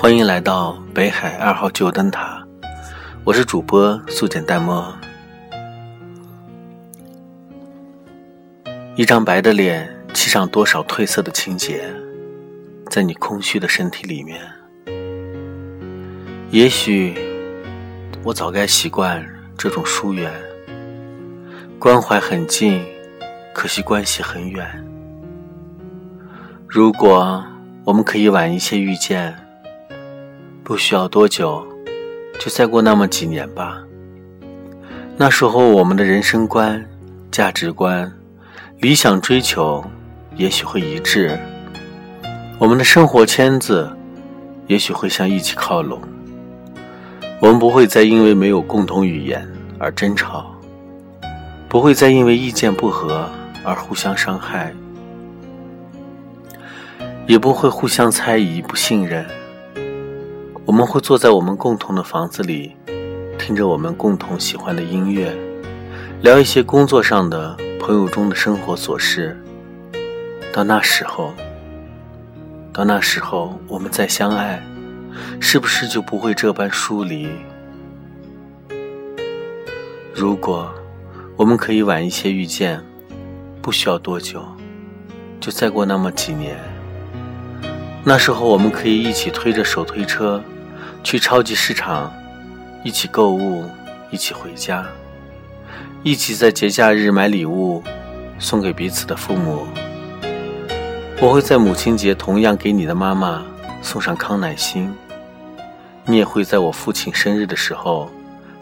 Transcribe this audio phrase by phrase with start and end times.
[0.00, 2.42] 欢迎来到北海二号旧灯塔，
[3.22, 4.90] 我是主播素简淡漠。
[8.96, 11.84] 一张白的脸，漆上多少褪色的情节，
[12.88, 14.40] 在你空虚的身体里面。
[16.48, 17.14] 也许
[18.24, 19.22] 我早该习惯
[19.58, 20.32] 这种疏远，
[21.78, 22.82] 关怀很近，
[23.52, 24.66] 可惜关系很远。
[26.66, 27.44] 如果
[27.84, 29.36] 我们可以晚一些遇见。
[30.70, 31.66] 不需要多久，
[32.38, 33.82] 就再过那么几年吧。
[35.16, 36.88] 那时候，我们的人生观、
[37.28, 38.08] 价值观、
[38.78, 39.84] 理想追求，
[40.36, 41.36] 也许会一致；
[42.56, 43.90] 我们的生活圈子，
[44.68, 46.00] 也许会向一起靠拢。
[47.40, 49.44] 我们不会再因为没有共同语言
[49.76, 50.54] 而争吵，
[51.68, 53.28] 不会再因为意见不合
[53.64, 54.72] 而互相伤害，
[57.26, 59.26] 也不会互相猜疑、不信任。
[60.70, 62.76] 我们会坐在我们共同的房子里，
[63.36, 65.36] 听着我们共同喜欢的音乐，
[66.22, 69.36] 聊一些工作上的、朋友中的生活琐事。
[70.52, 71.34] 到那时候，
[72.72, 74.62] 到那时候，我们再相爱，
[75.40, 77.28] 是不是就不会这般疏离？
[80.14, 80.72] 如果
[81.36, 82.80] 我们可以晚一些遇见，
[83.60, 84.40] 不需要多久，
[85.40, 86.56] 就再过那么几年，
[88.04, 90.40] 那时候我们可以一起推着手推车。
[91.02, 92.12] 去超级市场，
[92.84, 93.64] 一起购物，
[94.10, 94.86] 一起回家，
[96.02, 97.82] 一起在节假日买礼物，
[98.38, 99.66] 送给彼此的父母。
[101.20, 103.42] 我会在母亲节同样给你的妈妈
[103.82, 104.94] 送上康乃馨，
[106.04, 108.10] 你也会在我父亲生日的时候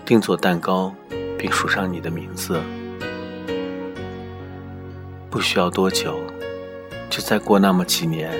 [0.04, 0.94] 定做蛋糕，
[1.36, 2.60] 并署上你的名字。
[5.28, 6.18] 不需要多久，
[7.10, 8.30] 就再过那么几年，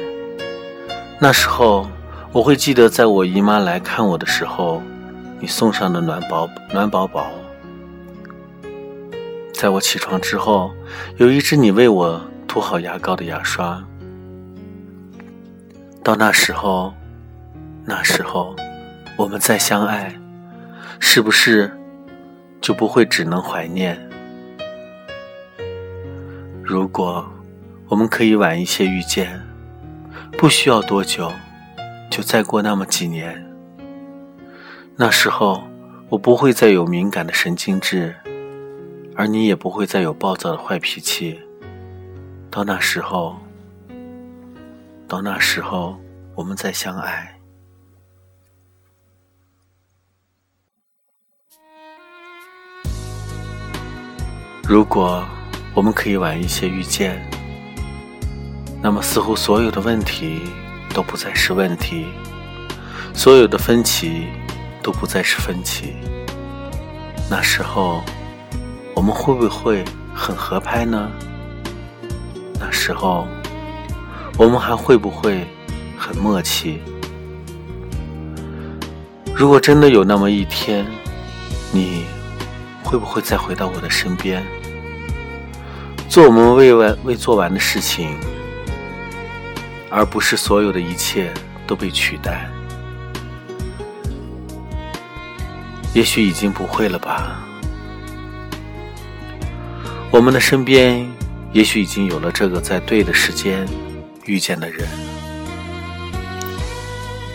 [1.21, 1.87] 那时候。
[2.31, 4.83] 我会记得，在我姨妈来看我的时候，
[5.41, 7.25] 你送上的暖宝暖宝宝；
[9.55, 10.71] 在我起床之后，
[11.17, 13.83] 有一支你为我涂好牙膏的牙刷。
[16.05, 16.93] 到那时候，
[17.85, 18.55] 那时候，
[19.17, 20.15] 我们再相爱，
[21.01, 21.73] 是不是
[22.61, 23.99] 就不会只能怀念？
[26.63, 27.27] 如果
[27.89, 29.41] 我们可以晚一些遇见，
[30.37, 31.33] 不需要多久。
[32.11, 33.45] 就再过那么几年，
[34.97, 35.63] 那时候
[36.09, 38.15] 我不会再有敏感的神经质，
[39.15, 41.41] 而你也不会再有暴躁的坏脾气。
[42.51, 43.37] 到那时候，
[45.07, 45.97] 到那时候，
[46.35, 47.39] 我们再相爱。
[54.67, 55.25] 如果
[55.75, 57.23] 我们可以晚一些遇见，
[58.83, 60.43] 那么似乎所有的问题。
[60.99, 62.07] 都不再是问题，
[63.15, 64.27] 所有的分歧
[64.83, 65.95] 都不再是分歧。
[67.31, 68.03] 那时候，
[68.97, 71.09] 我们会不会很合拍呢？
[72.59, 73.29] 那时候，
[74.37, 75.47] 我们还会不会
[75.97, 76.81] 很默契？
[79.37, 80.85] 如果真的有那么一天，
[81.71, 82.07] 你
[82.83, 84.45] 会不会再回到我的身边，
[86.09, 88.19] 做我们未完未做完的事情？
[89.91, 91.33] 而不是所有的一切
[91.67, 92.49] 都被取代，
[95.95, 97.43] 也许已经不会了吧。
[100.11, 101.07] 我们的身边，
[101.53, 103.67] 也许已经有了这个在对的时间
[104.25, 104.87] 遇见的人，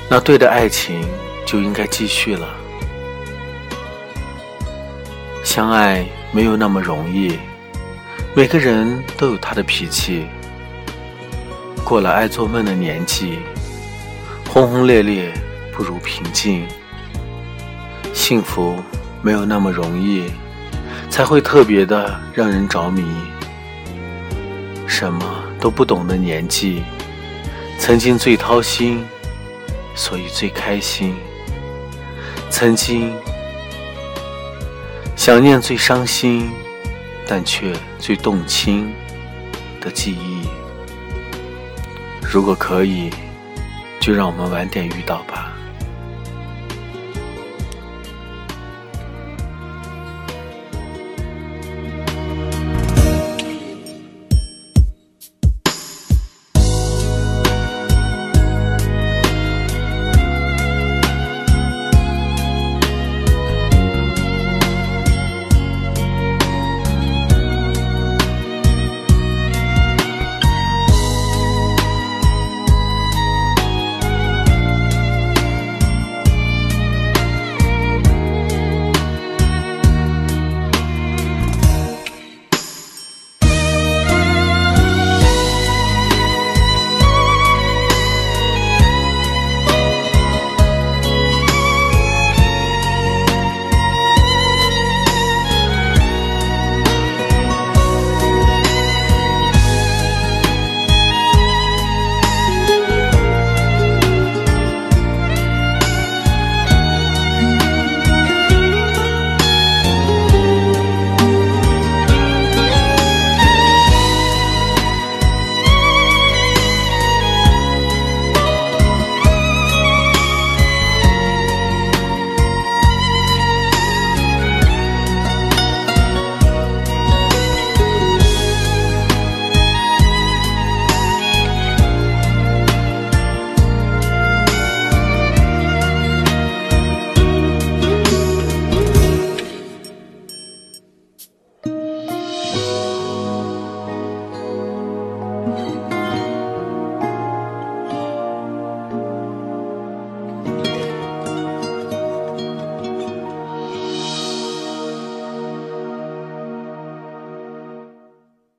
[0.09, 1.03] 那对的爱情
[1.45, 2.47] 就应该继续了。
[5.43, 7.37] 相爱没有那么容易，
[8.35, 10.25] 每个人都有他的脾气。
[11.83, 13.39] 过了爱做梦的年纪，
[14.49, 15.31] 轰轰烈烈
[15.71, 16.65] 不如平静。
[18.13, 18.81] 幸福
[19.21, 20.23] 没有那么容易，
[21.09, 23.03] 才会特别的让人着迷。
[24.87, 26.83] 什么都不懂的年纪，
[27.77, 29.03] 曾经最掏心，
[29.93, 31.13] 所以最开心。
[32.49, 33.11] 曾经
[35.15, 36.49] 想念最伤心，
[37.27, 38.93] 但却最动情
[39.81, 40.32] 的记忆。
[42.25, 43.11] 如果可以，
[43.99, 45.52] 就让我们晚点遇到吧。